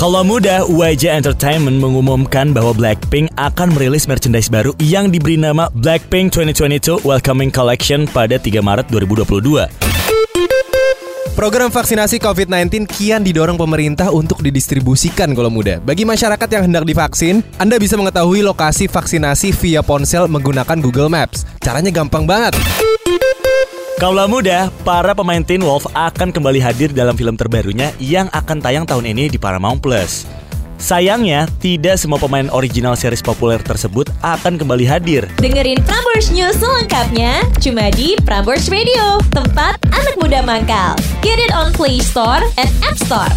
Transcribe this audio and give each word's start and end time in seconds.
Kalau 0.00 0.24
muda, 0.24 0.64
YG 0.64 1.12
Entertainment 1.12 1.76
mengumumkan 1.76 2.56
bahwa 2.56 2.72
Blackpink 2.72 3.28
akan 3.36 3.76
merilis 3.76 4.08
merchandise 4.08 4.48
baru 4.48 4.72
yang 4.80 5.12
diberi 5.12 5.36
nama 5.36 5.68
Blackpink 5.76 6.32
2022 6.32 7.04
Welcoming 7.04 7.52
Collection 7.52 8.08
pada 8.08 8.40
3 8.40 8.64
Maret 8.64 8.88
2022. 8.88 9.68
Program 11.36 11.68
vaksinasi 11.68 12.16
COVID-19 12.16 12.88
kian 12.88 13.20
didorong 13.20 13.60
pemerintah 13.60 14.08
untuk 14.08 14.40
didistribusikan 14.40 15.36
kalau 15.36 15.52
muda. 15.52 15.84
Bagi 15.84 16.08
masyarakat 16.08 16.48
yang 16.48 16.72
hendak 16.72 16.88
divaksin, 16.88 17.44
Anda 17.60 17.76
bisa 17.76 18.00
mengetahui 18.00 18.40
lokasi 18.40 18.88
vaksinasi 18.88 19.52
via 19.52 19.84
ponsel 19.84 20.32
menggunakan 20.32 20.80
Google 20.80 21.12
Maps. 21.12 21.44
Caranya 21.60 21.92
gampang 21.92 22.24
banget. 22.24 22.56
Kaulah 24.00 24.24
muda, 24.24 24.72
para 24.80 25.12
pemain 25.12 25.44
Teen 25.44 25.60
Wolf 25.60 25.84
akan 25.92 26.32
kembali 26.32 26.56
hadir 26.56 26.88
dalam 26.88 27.12
film 27.20 27.36
terbarunya 27.36 27.92
yang 28.00 28.32
akan 28.32 28.56
tayang 28.56 28.88
tahun 28.88 29.12
ini 29.12 29.28
di 29.28 29.36
Paramount 29.36 29.84
Plus. 29.84 30.24
Sayangnya, 30.80 31.44
tidak 31.60 32.00
semua 32.00 32.16
pemain 32.16 32.48
original 32.48 32.96
series 32.96 33.20
populer 33.20 33.60
tersebut 33.60 34.08
akan 34.24 34.56
kembali 34.56 34.88
hadir. 34.88 35.28
Dengerin 35.36 35.84
Prambors 35.84 36.32
News 36.32 36.56
selengkapnya 36.56 37.44
cuma 37.60 37.92
di 37.92 38.16
Prambors 38.24 38.72
Radio, 38.72 39.20
tempat 39.36 39.76
anak 39.92 40.16
muda 40.16 40.40
mangkal. 40.48 40.96
Get 41.20 41.36
it 41.36 41.52
on 41.52 41.68
Play 41.76 42.00
Store 42.00 42.40
and 42.56 42.72
App 42.80 42.96
Store. 42.96 43.28